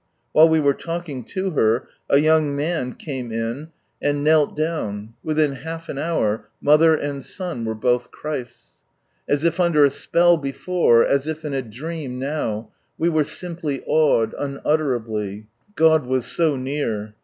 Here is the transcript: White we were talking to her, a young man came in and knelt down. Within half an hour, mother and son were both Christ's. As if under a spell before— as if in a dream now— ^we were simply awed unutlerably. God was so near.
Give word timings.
White 0.31 0.49
we 0.49 0.59
were 0.59 0.73
talking 0.73 1.23
to 1.25 1.51
her, 1.51 1.87
a 2.09 2.17
young 2.17 2.55
man 2.55 2.93
came 2.93 3.31
in 3.31 3.69
and 4.01 4.23
knelt 4.23 4.57
down. 4.57 5.13
Within 5.23 5.51
half 5.51 5.89
an 5.89 5.99
hour, 5.99 6.47
mother 6.59 6.95
and 6.95 7.23
son 7.23 7.65
were 7.65 7.75
both 7.75 8.09
Christ's. 8.09 8.79
As 9.29 9.43
if 9.43 9.59
under 9.59 9.85
a 9.85 9.91
spell 9.91 10.37
before— 10.37 11.05
as 11.05 11.27
if 11.27 11.45
in 11.45 11.53
a 11.53 11.61
dream 11.61 12.17
now— 12.17 12.69
^we 12.99 13.09
were 13.09 13.23
simply 13.23 13.83
awed 13.85 14.33
unutlerably. 14.39 15.45
God 15.75 16.07
was 16.07 16.25
so 16.25 16.55
near. 16.55 17.13